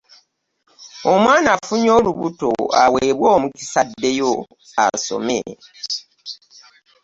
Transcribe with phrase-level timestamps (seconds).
[1.11, 2.49] Omwana afunye olubuto
[2.83, 4.31] aweebwe omukisa addeyo
[4.83, 5.39] asome.